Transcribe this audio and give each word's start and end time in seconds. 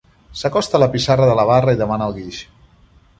S'acosta 0.39 0.79
a 0.79 0.81
la 0.83 0.87
pissarra 0.95 1.27
de 1.31 1.37
la 1.41 1.45
barra 1.51 1.77
i 1.77 1.79
demana 1.83 2.09
el 2.13 2.17
guix. 2.17 2.41